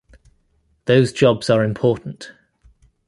Those 0.85 1.13
jobs 1.13 1.47
are 1.51 1.63
important. 1.63 2.31